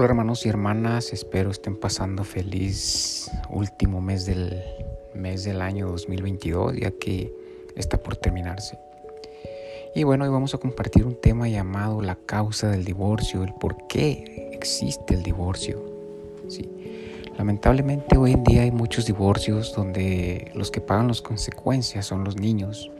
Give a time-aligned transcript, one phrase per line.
[0.00, 4.58] Hola hermanos y hermanas, espero estén pasando feliz último mes del
[5.12, 7.30] mes del año 2022, ya que
[7.76, 8.78] está por terminarse.
[9.94, 13.88] Y bueno, hoy vamos a compartir un tema llamado la causa del divorcio, el por
[13.88, 15.84] qué existe el divorcio.
[16.48, 16.66] Sí.
[17.36, 22.36] Lamentablemente hoy en día hay muchos divorcios donde los que pagan las consecuencias son los
[22.36, 22.90] niños.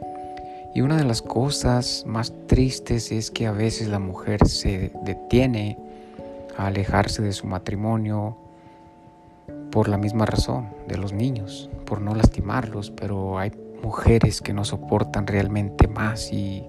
[0.75, 5.79] Y una de las cosas más tristes es que a veces la mujer se detiene
[6.57, 8.37] a alejarse de su matrimonio
[9.71, 13.51] por la misma razón de los niños, por no lastimarlos, pero hay
[13.81, 16.65] mujeres que no soportan realmente más y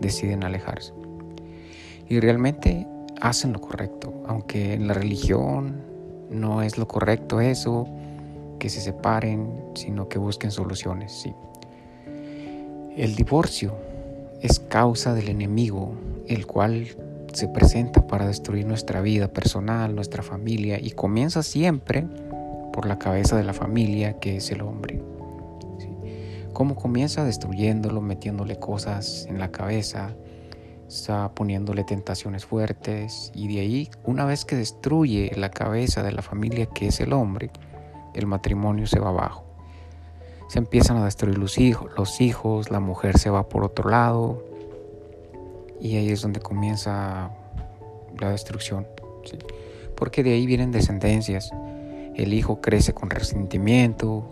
[0.00, 0.92] deciden alejarse.
[2.08, 2.86] Y realmente
[3.20, 5.82] hacen lo correcto, aunque en la religión
[6.30, 7.86] no es lo correcto eso,
[8.58, 11.34] que se separen, sino que busquen soluciones, sí.
[12.96, 13.76] El divorcio
[14.40, 15.92] es causa del enemigo,
[16.26, 16.88] el cual
[17.36, 22.06] se presenta para destruir nuestra vida personal, nuestra familia, y comienza siempre
[22.72, 25.02] por la cabeza de la familia, que es el hombre.
[26.54, 30.16] ¿Cómo comienza destruyéndolo, metiéndole cosas en la cabeza,
[30.88, 36.22] está poniéndole tentaciones fuertes, y de ahí, una vez que destruye la cabeza de la
[36.22, 37.50] familia, que es el hombre,
[38.14, 39.44] el matrimonio se va abajo.
[40.48, 44.42] Se empiezan a destruir los hijos, los hijos, la mujer se va por otro lado,
[45.80, 47.30] y ahí es donde comienza
[48.18, 48.86] la destrucción.
[49.96, 51.50] Porque de ahí vienen descendencias.
[52.14, 54.24] El hijo crece con resentimiento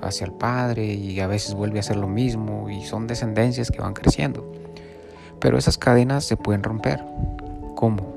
[0.00, 3.80] hacia el padre y a veces vuelve a hacer lo mismo y son descendencias que
[3.80, 4.52] van creciendo.
[5.40, 7.04] Pero esas cadenas se pueden romper.
[7.74, 8.16] ¿Cómo?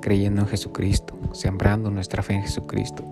[0.00, 3.04] Creyendo en Jesucristo, sembrando nuestra fe en Jesucristo.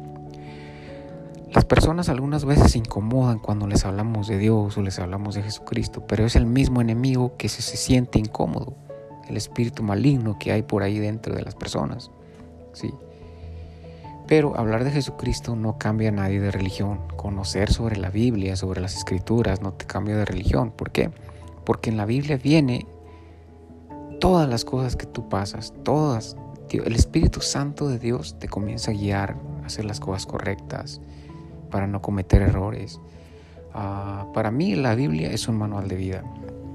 [1.60, 5.42] Las personas algunas veces se incomodan cuando les hablamos de Dios o les hablamos de
[5.42, 8.76] Jesucristo, pero es el mismo enemigo que se, se siente incómodo,
[9.28, 12.10] el espíritu maligno que hay por ahí dentro de las personas.
[12.72, 12.94] Sí.
[14.26, 17.00] Pero hablar de Jesucristo no cambia a nadie de religión.
[17.18, 20.70] Conocer sobre la Biblia, sobre las escrituras, no te cambia de religión.
[20.70, 21.10] ¿Por qué?
[21.66, 22.86] Porque en la Biblia viene
[24.18, 26.38] todas las cosas que tú pasas, todas.
[26.70, 31.02] El Espíritu Santo de Dios te comienza a guiar a hacer las cosas correctas
[31.70, 33.00] para no cometer errores.
[33.72, 36.24] Ah, para mí la Biblia es un manual de vida,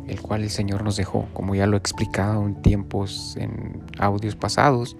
[0.08, 4.36] el cual el Señor nos dejó, como ya lo he explicado en tiempos, en audios
[4.36, 4.96] pasados.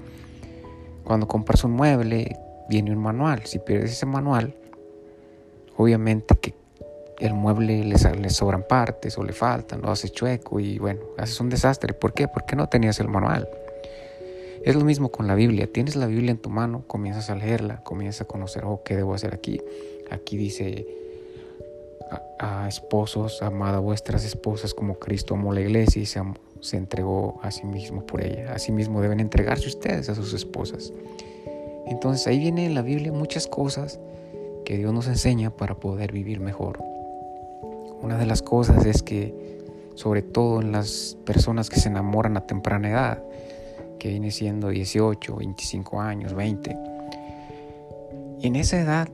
[1.04, 2.38] Cuando compras un mueble,
[2.70, 3.44] viene un manual.
[3.46, 4.56] Si pierdes ese manual,
[5.78, 6.54] obviamente que
[7.20, 11.50] el mueble le, sobran partes o le faltan, lo hace chueco y bueno, haces un
[11.50, 11.94] desastre.
[11.94, 12.28] ¿Por qué?
[12.28, 13.48] Porque no tenías el manual.
[14.66, 15.72] Es lo mismo con la Biblia.
[15.72, 19.14] Tienes la Biblia en tu mano, comienzas a leerla, comienzas a conocer, oh, ¿qué debo
[19.14, 19.62] hacer aquí?
[20.10, 20.88] Aquí dice
[22.40, 27.52] a, esposos, amad a vuestras esposas como Cristo amó la iglesia y se, entregó a
[27.52, 28.54] sí mismo por ella.
[28.56, 30.92] Asimismo deben entregarse ustedes a sus esposas.
[31.86, 34.00] Entonces ahí viene en la Biblia muchas cosas
[34.66, 36.80] que Dios nos enseña para poder vivir mejor.
[38.02, 39.62] Una de las cosas es que,
[39.94, 43.24] sobre todo en las personas que se enamoran a temprana edad,
[44.00, 46.78] que viene siendo 18, 25 años, 20.
[48.42, 49.10] en esa edad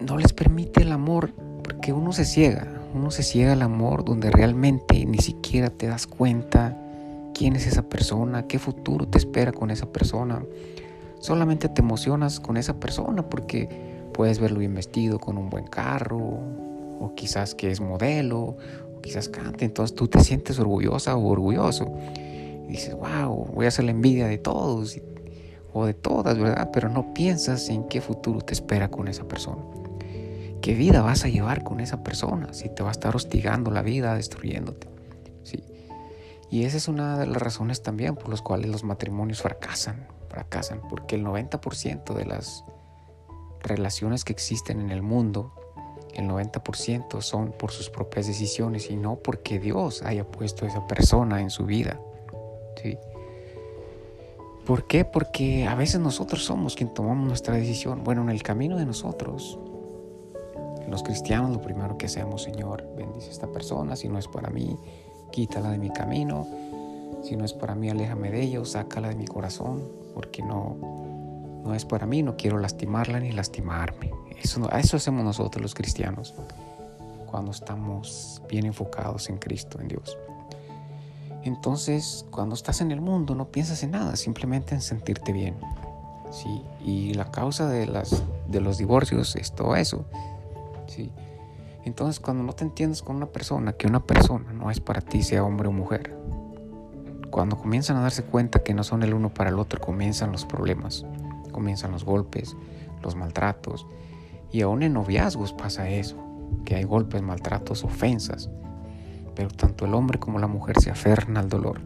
[0.00, 1.32] no les permite el amor
[1.62, 6.06] porque uno se ciega, uno se ciega al amor donde realmente ni siquiera te das
[6.06, 6.78] cuenta
[7.34, 10.44] quién es esa persona, qué futuro te espera con esa persona.
[11.20, 13.68] Solamente te emocionas con esa persona porque
[14.12, 16.18] puedes verlo bien vestido con un buen carro,
[17.00, 18.56] o quizás que es modelo,
[19.02, 21.92] quizás cante, entonces tú te sientes orgullosa o orgulloso.
[22.66, 24.98] Y dices, wow, voy a hacer la envidia de todos
[25.72, 26.70] o de todas, ¿verdad?
[26.72, 29.62] Pero no piensas en qué futuro te espera con esa persona.
[30.62, 33.82] ¿Qué vida vas a llevar con esa persona si te va a estar hostigando la
[33.82, 34.88] vida, destruyéndote?
[35.42, 35.62] ¿Sí?
[36.50, 40.80] Y esa es una de las razones también por las cuales los matrimonios fracasan, fracasan,
[40.88, 42.64] porque el 90% de las
[43.60, 45.52] relaciones que existen en el mundo,
[46.14, 50.86] el 90% son por sus propias decisiones y no porque Dios haya puesto a esa
[50.86, 52.00] persona en su vida.
[52.82, 52.98] ¿Sí?
[54.66, 55.04] ¿Por qué?
[55.04, 58.02] Porque a veces nosotros somos quien tomamos nuestra decisión.
[58.02, 59.58] Bueno, en el camino de nosotros,
[60.88, 64.48] los cristianos, lo primero que hacemos, Señor, bendice a esta persona, si no es para
[64.48, 64.78] mí,
[65.30, 66.46] quítala de mi camino,
[67.22, 70.76] si no es para mí, aléjame de ella o sácala de mi corazón, porque no,
[71.62, 74.12] no es para mí, no quiero lastimarla ni lastimarme.
[74.42, 76.34] Eso, eso hacemos nosotros los cristianos
[77.26, 80.16] cuando estamos bien enfocados en Cristo, en Dios.
[81.44, 85.56] Entonces, cuando estás en el mundo no piensas en nada, simplemente en sentirte bien.
[86.30, 86.62] ¿sí?
[86.82, 90.06] Y la causa de, las, de los divorcios es todo eso.
[90.86, 91.12] ¿sí?
[91.84, 95.22] Entonces, cuando no te entiendes con una persona, que una persona no es para ti,
[95.22, 96.16] sea hombre o mujer,
[97.30, 100.46] cuando comienzan a darse cuenta que no son el uno para el otro, comienzan los
[100.46, 101.04] problemas,
[101.52, 102.56] comienzan los golpes,
[103.02, 103.86] los maltratos.
[104.50, 106.16] Y aún en noviazgos pasa eso,
[106.64, 108.48] que hay golpes, maltratos, ofensas.
[109.34, 111.80] Pero tanto el hombre como la mujer se aferran al dolor,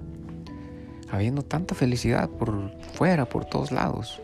[1.11, 4.21] habiendo tanta felicidad por fuera, por todos lados.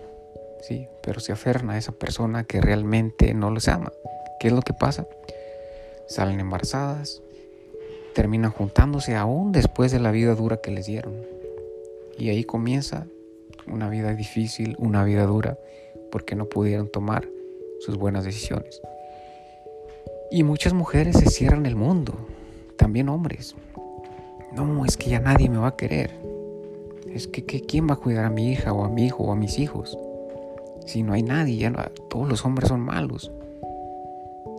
[0.61, 3.93] Sí, pero se aferran a esa persona que realmente no les ama.
[4.41, 5.07] ¿Qué es lo que pasa?
[6.07, 7.23] Salen embarazadas,
[8.15, 11.15] terminan juntándose aún después de la vida dura que les dieron.
[12.19, 13.07] Y ahí comienza
[13.67, 15.59] una vida difícil, una vida dura,
[16.11, 17.29] porque no pudieron tomar
[17.81, 18.81] sus buenas decisiones.
[20.31, 22.15] Y muchas mujeres se cierran el mundo,
[22.77, 23.55] también hombres.
[24.55, 26.19] No, es que ya nadie me va a querer.
[27.13, 29.37] Es que, ¿quién va a cuidar a mi hija o a mi hijo o a
[29.37, 29.99] mis hijos?
[30.87, 31.73] Si no hay nadie, ya
[32.11, 33.31] todos los hombres son malos.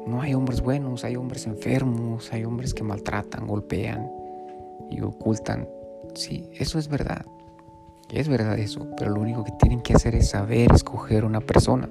[0.07, 4.11] No hay hombres buenos, hay hombres enfermos, hay hombres que maltratan, golpean
[4.89, 5.67] y ocultan.
[6.13, 7.25] Sí, eso es verdad.
[8.11, 11.89] Es verdad eso, pero lo único que tienen que hacer es saber escoger una persona.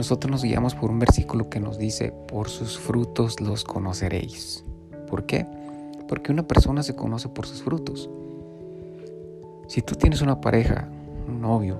[0.00, 4.64] Nosotros nos guiamos por un versículo que nos dice, por sus frutos los conoceréis.
[5.10, 5.46] ¿Por qué?
[6.08, 8.08] Porque una persona se conoce por sus frutos.
[9.68, 10.88] Si tú tienes una pareja,
[11.28, 11.76] un novio,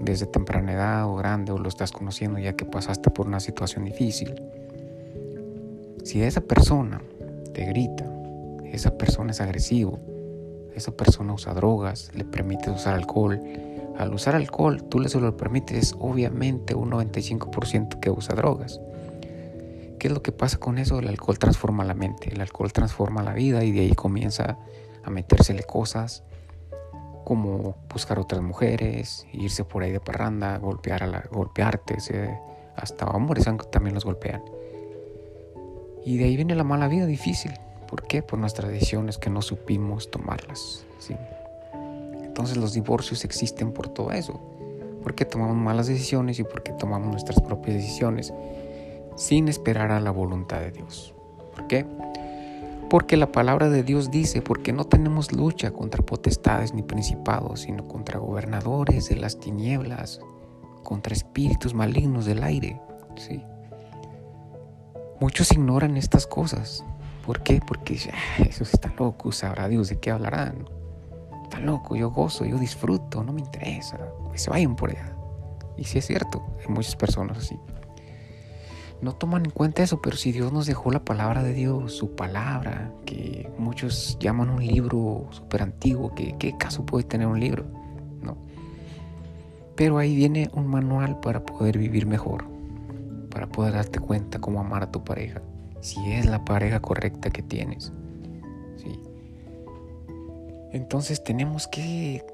[0.00, 3.84] desde temprana edad o grande o lo estás conociendo ya que pasaste por una situación
[3.84, 4.32] difícil.
[6.04, 7.02] Si esa persona
[7.52, 8.08] te grita,
[8.66, 9.98] esa persona es agresivo,
[10.76, 13.40] esa persona usa drogas, le permites usar alcohol,
[13.96, 18.80] al usar alcohol tú le solo permites obviamente un 95% que usa drogas.
[19.98, 20.98] ¿Qué es lo que pasa con eso?
[20.98, 24.56] El alcohol transforma la mente, el alcohol transforma la vida y de ahí comienza
[25.04, 26.22] a metérsele cosas
[27.24, 31.98] como buscar otras mujeres, irse por ahí de parranda, golpear a la, golpearte,
[32.76, 34.42] hasta hombres también los golpean.
[36.04, 37.52] Y de ahí viene la mala vida difícil.
[37.86, 38.22] ¿Por qué?
[38.22, 40.86] Por nuestras decisiones que no supimos tomarlas.
[40.98, 41.14] ¿sí?
[42.40, 44.40] Entonces los divorcios existen por todo eso.
[45.02, 48.32] Porque tomamos malas decisiones y porque tomamos nuestras propias decisiones
[49.14, 51.14] sin esperar a la voluntad de Dios.
[51.54, 51.84] ¿Por qué?
[52.88, 57.86] Porque la palabra de Dios dice, porque no tenemos lucha contra potestades ni principados, sino
[57.86, 60.20] contra gobernadores de las tinieblas,
[60.82, 62.80] contra espíritus malignos del aire.
[63.16, 63.44] ¿sí?
[65.20, 66.86] Muchos ignoran estas cosas.
[67.26, 67.60] ¿Por qué?
[67.60, 70.79] Porque ah, esos están locos, sabrá Dios de qué hablarán.
[71.50, 73.98] Están locos, yo gozo, yo disfruto, no me interesa.
[74.34, 75.16] Se vayan por allá.
[75.76, 77.58] Y sí es cierto, hay muchas personas así
[79.02, 82.14] no toman en cuenta eso, pero si Dios nos dejó la palabra de Dios, su
[82.14, 87.64] palabra, que muchos llaman un libro súper antiguo, que qué caso puede tener un libro,
[88.22, 88.36] ¿no?
[89.74, 92.44] Pero ahí viene un manual para poder vivir mejor,
[93.30, 95.40] para poder darte cuenta cómo amar a tu pareja,
[95.80, 97.92] si es la pareja correcta que tienes.
[100.72, 102.24] Entonces tenemos que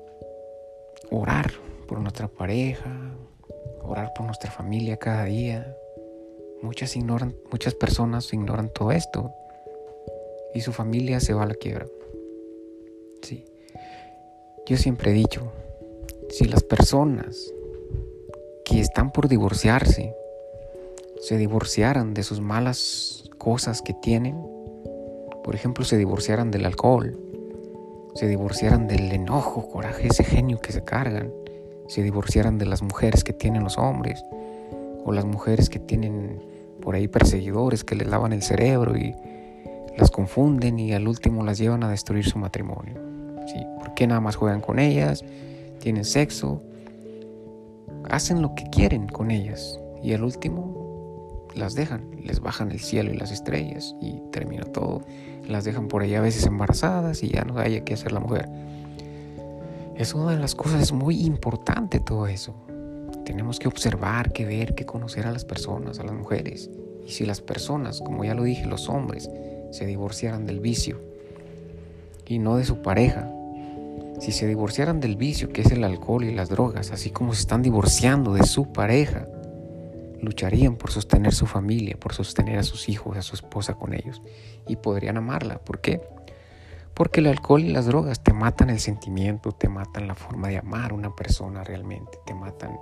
[1.11, 1.53] orar
[1.89, 3.15] por nuestra pareja,
[3.83, 5.77] orar por nuestra familia cada día,
[6.63, 9.31] Muchas, ignoran, muchas personas ignoran todo esto
[10.55, 11.87] y su familia se va a la quiebra.
[13.23, 13.45] Sí.
[14.67, 15.53] Yo siempre he dicho,
[16.31, 17.53] si las personas
[18.65, 20.15] que están por divorciarse
[21.21, 24.37] se divorciaran de sus malas cosas que tienen,
[25.45, 27.17] por ejemplo, se divorciaran del alcohol,
[28.17, 31.31] se divorciaran del enojo, coraje, ese genio que se cargan,
[31.87, 34.25] se divorciaran de las mujeres que tienen los hombres,
[35.05, 36.41] o las mujeres que tienen
[36.81, 39.15] por ahí perseguidores que les lavan el cerebro y
[39.97, 42.95] las confunden y al último las llevan a destruir su matrimonio.
[43.47, 43.65] ¿Sí?
[43.79, 45.25] Porque nada más juegan con ellas,
[45.79, 46.63] tienen sexo,
[48.11, 50.86] hacen lo que quieren con ellas y al último
[51.57, 55.03] las dejan, les bajan el cielo y las estrellas y termina todo.
[55.49, 58.49] Las dejan por ahí a veces embarazadas y ya no haya que hacer la mujer.
[59.97, 62.55] Es una de las cosas muy importante todo eso.
[63.25, 66.71] Tenemos que observar, que ver, que conocer a las personas, a las mujeres.
[67.07, 69.31] Y si las personas, como ya lo dije, los hombres,
[69.71, 71.01] se divorciaran del vicio
[72.27, 73.33] y no de su pareja,
[74.21, 77.41] si se divorciaran del vicio que es el alcohol y las drogas, así como se
[77.41, 79.27] están divorciando de su pareja,
[80.27, 84.21] lucharían por sostener su familia, por sostener a sus hijos, a su esposa con ellos
[84.67, 85.59] y podrían amarla.
[85.59, 86.03] ¿Por qué?
[86.95, 90.59] Porque el alcohol y las drogas te matan el sentimiento, te matan la forma de
[90.59, 92.79] amar a una persona realmente, te matan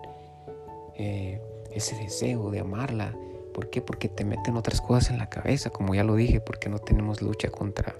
[0.96, 1.40] eh,
[1.72, 3.14] ese deseo de amarla.
[3.52, 3.82] ¿Por qué?
[3.82, 7.22] Porque te meten otras cosas en la cabeza, como ya lo dije, porque no tenemos
[7.22, 7.94] lucha contra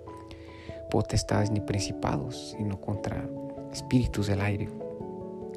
[0.90, 3.28] potestades ni principados, sino contra
[3.72, 4.68] espíritus del aire.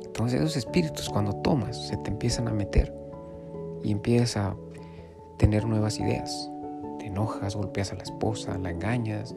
[0.03, 2.91] Entonces esos espíritus cuando tomas se te empiezan a meter
[3.83, 4.55] y empiezas a
[5.37, 6.49] tener nuevas ideas.
[6.99, 9.35] Te enojas, golpeas a la esposa, la engañas,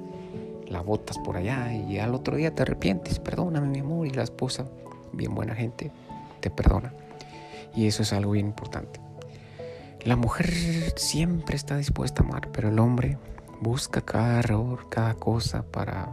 [0.66, 4.22] la botas por allá y al otro día te arrepientes, perdóname mi amor y la
[4.22, 4.66] esposa,
[5.12, 5.90] bien buena gente,
[6.40, 6.92] te perdona.
[7.74, 9.00] Y eso es algo bien importante.
[10.04, 10.48] La mujer
[10.96, 13.18] siempre está dispuesta a amar, pero el hombre
[13.60, 16.08] busca cada error, cada cosa para...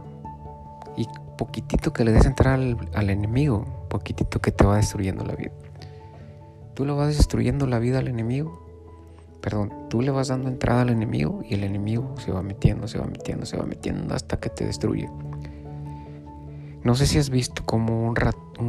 [0.96, 1.06] Y
[1.38, 5.52] poquitito que le des entrar al, al enemigo, poquitito que te va destruyendo la vida.
[6.78, 8.68] Tú le vas destruyendo la vida al enemigo
[9.40, 12.98] perdón, tú le vas dando entrada al enemigo y el enemigo se va metiendo, se
[12.98, 15.10] va metiendo, se va metiendo hasta que te destruye.
[16.84, 18.14] No sé si has visto cómo un,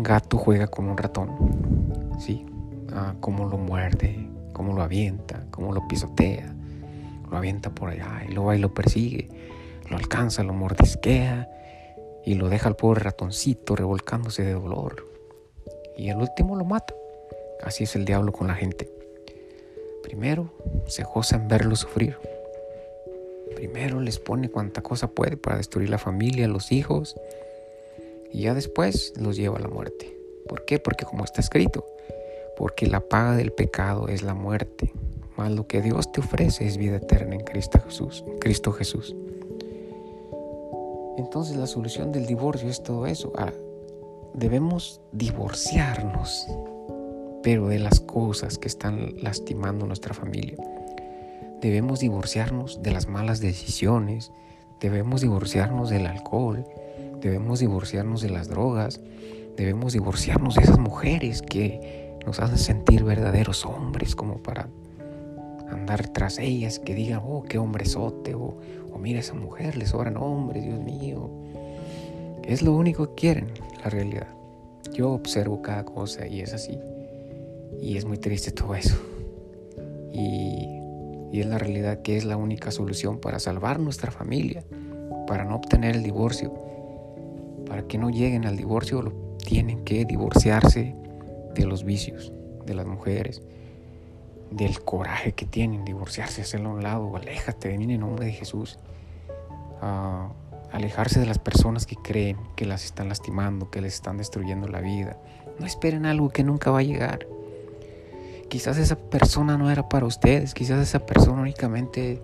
[0.03, 1.29] gato juega con un ratón,
[2.17, 2.47] ¿sí?
[2.91, 6.51] Ah, cómo lo muerde, cómo lo avienta, cómo lo pisotea,
[7.29, 9.29] lo avienta por allá y lo va y lo persigue,
[9.87, 11.47] lo alcanza, lo mordisquea
[12.25, 15.07] y lo deja al pobre ratoncito revolcándose de dolor
[15.95, 16.98] y al último lo mata.
[17.63, 18.89] Así es el diablo con la gente.
[20.03, 20.49] Primero
[20.87, 22.17] se goza en verlos sufrir.
[23.55, 27.15] Primero les pone cuanta cosa puede para destruir la familia, los hijos,
[28.31, 30.17] y ya después los lleva a la muerte.
[30.47, 30.79] ¿Por qué?
[30.79, 31.85] Porque como está escrito,
[32.57, 34.91] porque la paga del pecado es la muerte,
[35.35, 38.23] mas lo que Dios te ofrece es vida eterna en Cristo Jesús.
[38.39, 39.15] Cristo Jesús.
[41.17, 43.33] Entonces la solución del divorcio es todo eso.
[43.35, 43.53] Ahora,
[44.33, 46.47] debemos divorciarnos
[47.49, 50.55] de las cosas que están lastimando nuestra familia.
[51.61, 54.31] Debemos divorciarnos de las malas decisiones,
[54.79, 56.63] debemos divorciarnos del alcohol,
[57.21, 59.01] debemos divorciarnos de las drogas,
[59.57, 64.69] debemos divorciarnos de esas mujeres que nos hacen sentir verdaderos hombres como para
[65.71, 68.59] andar tras ellas, que digan, oh, qué hombrezote, o,
[68.91, 71.31] o mira esa mujer, le sobran hombres, Dios mío.
[72.43, 73.47] Es lo único que quieren,
[73.83, 74.27] la realidad.
[74.93, 76.77] Yo observo cada cosa y es así.
[77.81, 78.95] Y es muy triste todo eso.
[80.11, 80.77] Y,
[81.31, 84.65] es la realidad que es la única solución para salvar nuestra familia,
[85.25, 86.53] para no obtener el divorcio.
[87.65, 90.95] Para que no lleguen al divorcio, tienen que divorciarse
[91.55, 92.33] de los vicios,
[92.65, 93.41] de las mujeres,
[94.51, 98.33] del coraje que tienen, divorciarse, hacerlo a un lado, aléjate de mí en nombre de
[98.33, 98.77] Jesús.
[99.81, 100.33] Ah,
[100.71, 104.81] alejarse de las personas que creen que las están lastimando, que les están destruyendo la
[104.81, 105.17] vida.
[105.59, 107.27] No esperen algo que nunca va a llegar.
[108.49, 112.21] Quizás esa persona no era para ustedes, quizás esa persona únicamente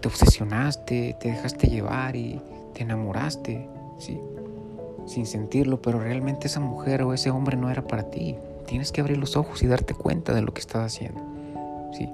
[0.00, 2.40] te obsesionaste, te dejaste llevar y
[2.74, 3.66] te enamoraste,
[3.98, 4.20] ¿sí?
[5.06, 8.36] sin sentirlo, pero realmente esa mujer o ese hombre no era para ti.
[8.66, 11.22] Tienes que abrir los ojos y darte cuenta de lo que estás haciendo.
[11.92, 12.08] ¿sí?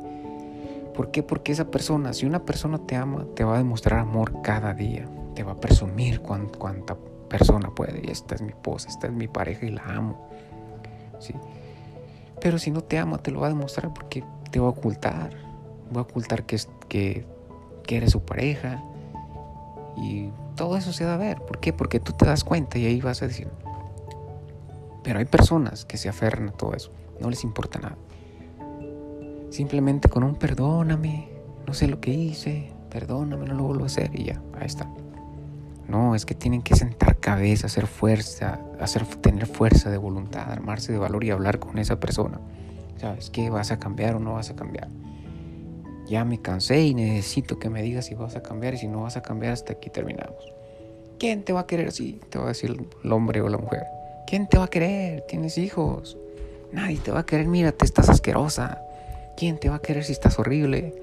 [0.94, 1.24] ¿Por qué?
[1.24, 5.08] Porque esa persona, si una persona te ama, te va a demostrar amor cada día,
[5.34, 6.96] te va a presumir cuánta
[7.28, 8.10] persona puede.
[8.10, 10.28] Esta es mi esposa, esta es mi pareja y la amo.
[11.18, 11.34] ¿sí?
[12.44, 15.30] Pero si no te ama, te lo va a demostrar porque te va a ocultar.
[15.96, 16.58] Va a ocultar que,
[16.90, 17.26] que,
[17.84, 18.84] que eres su pareja.
[19.96, 21.40] Y todo eso se da a ver.
[21.40, 21.72] ¿Por qué?
[21.72, 23.48] Porque tú te das cuenta y ahí vas a decir.
[25.02, 26.92] Pero hay personas que se aferran a todo eso.
[27.18, 27.96] No les importa nada.
[29.48, 31.30] Simplemente con un perdóname,
[31.66, 34.86] no sé lo que hice, perdóname, no lo vuelvo a hacer y ya, ahí está.
[35.88, 40.92] No, es que tienen que sentar cabeza, hacer fuerza, hacer, tener fuerza de voluntad, armarse
[40.92, 42.40] de valor y hablar con esa persona.
[42.96, 43.50] ¿Sabes qué?
[43.50, 44.88] ¿Vas a cambiar o no vas a cambiar?
[46.06, 49.02] Ya me cansé y necesito que me digas si vas a cambiar y si no
[49.02, 50.52] vas a cambiar hasta aquí terminamos.
[51.18, 52.20] ¿Quién te va a querer así?
[52.30, 53.84] Te va a decir el hombre o la mujer.
[54.26, 55.24] ¿Quién te va a querer?
[55.28, 56.16] Tienes hijos.
[56.72, 57.46] Nadie te va a querer.
[57.46, 58.82] Mírate, estás asquerosa.
[59.36, 60.94] ¿Quién te va a querer si estás horrible?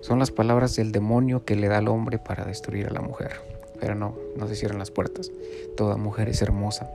[0.00, 3.51] Son las palabras del demonio que le da al hombre para destruir a la mujer
[3.82, 5.32] pero no, no se cierran las puertas.
[5.76, 6.88] Toda mujer es hermosa.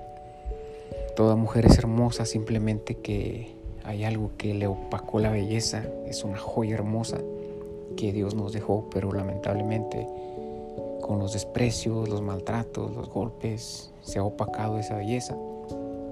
[1.17, 3.51] Toda mujer es hermosa, simplemente que
[3.84, 5.84] hay algo que le opacó la belleza.
[6.08, 7.17] Es una joya hermosa
[7.98, 10.08] que Dios nos dejó, pero lamentablemente
[11.01, 15.36] con los desprecios, los maltratos, los golpes, se ha opacado esa belleza.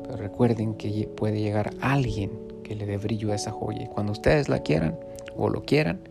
[0.03, 2.32] Pero recuerden que puede llegar alguien
[2.65, 3.84] que le dé brillo a esa joya.
[3.84, 5.00] Y cuando ustedes la quieran
[5.38, 6.01] o lo quieran,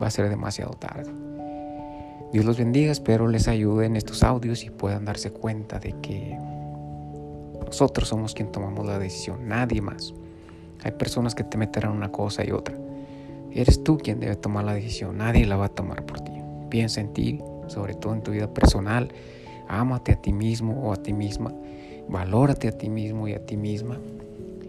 [0.00, 1.10] va a ser demasiado tarde.
[2.32, 6.38] Dios los bendiga, espero les ayude en estos audios y puedan darse cuenta de que
[7.66, 10.14] nosotros somos quien tomamos la decisión, nadie más.
[10.84, 12.76] Hay personas que te meterán una cosa y otra.
[13.50, 16.30] Eres tú quien debe tomar la decisión, nadie la va a tomar por ti.
[16.68, 19.12] Piensa en ti, sobre todo en tu vida personal.
[19.66, 21.52] Ámate a ti mismo o a ti misma.
[22.08, 23.98] Valórate a ti mismo y a ti misma.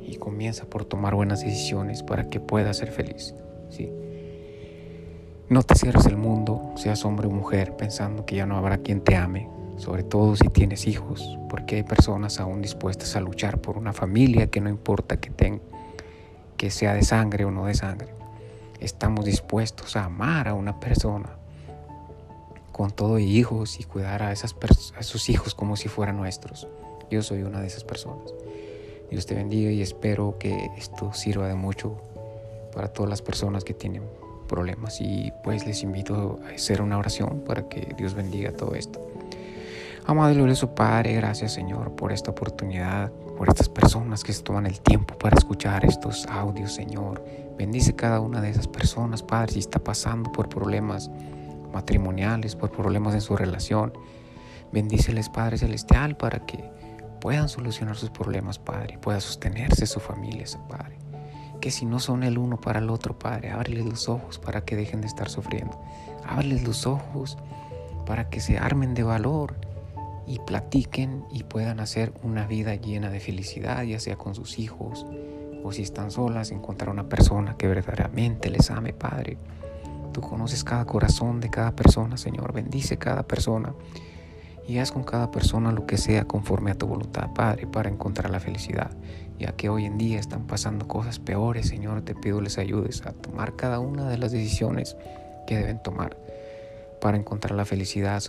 [0.03, 3.35] Y comienza por tomar buenas decisiones para que puedas ser feliz.
[3.69, 3.91] ¿sí?
[5.51, 9.01] No te cierres el mundo, seas hombre o mujer, pensando que ya no habrá quien
[9.01, 13.77] te ame, sobre todo si tienes hijos, porque hay personas aún dispuestas a luchar por
[13.77, 15.61] una familia que no importa que, tenga,
[16.55, 18.13] que sea de sangre o no de sangre.
[18.79, 21.31] Estamos dispuestos a amar a una persona,
[22.71, 24.55] con todo y hijos y cuidar a, esas
[24.95, 26.69] a esos hijos como si fueran nuestros.
[27.09, 28.33] Yo soy una de esas personas.
[29.09, 31.97] Dios te bendiga y espero que esto sirva de mucho
[32.73, 34.03] para todas las personas que tienen
[34.51, 38.99] problemas y pues les invito a hacer una oración para que Dios bendiga todo esto.
[40.05, 44.65] Amado y glorioso Padre, gracias Señor por esta oportunidad, por estas personas que se toman
[44.65, 47.23] el tiempo para escuchar estos audios, Señor.
[47.57, 51.09] Bendice cada una de esas personas, Padre, si está pasando por problemas
[51.71, 53.93] matrimoniales, por problemas en su relación.
[54.73, 56.61] Bendíceles, Padre Celestial, para que
[57.21, 61.00] puedan solucionar sus problemas, Padre, pueda sostenerse su familia, Padre
[61.61, 64.75] que si no son el uno para el otro, Padre, ábreles los ojos para que
[64.75, 65.79] dejen de estar sufriendo.
[66.27, 67.37] Ábreles los ojos
[68.05, 69.55] para que se armen de valor
[70.27, 75.05] y platiquen y puedan hacer una vida llena de felicidad, ya sea con sus hijos
[75.63, 79.37] o si están solas, encontrar una persona que verdaderamente les ame, Padre.
[80.11, 82.51] Tú conoces cada corazón de cada persona, Señor.
[82.51, 83.73] Bendice cada persona
[84.67, 88.29] y haz con cada persona lo que sea conforme a tu voluntad, Padre, para encontrar
[88.29, 88.91] la felicidad.
[89.39, 93.11] Ya que hoy en día están pasando cosas peores, Señor, te pido les ayudes a
[93.11, 94.95] tomar cada una de las decisiones
[95.47, 96.15] que deben tomar
[97.01, 98.23] para encontrar la felicidad,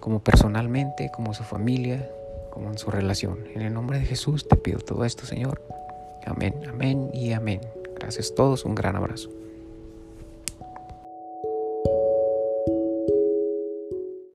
[0.00, 2.10] como personalmente, como su familia,
[2.50, 3.38] como en su relación.
[3.54, 5.62] En el nombre de Jesús te pido todo esto, Señor.
[6.26, 7.60] Amén, amén y amén.
[7.98, 9.39] Gracias a todos, un gran abrazo.